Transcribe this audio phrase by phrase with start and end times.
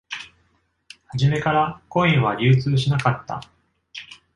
[1.11, 3.39] 初めから、コインは流通しなかった。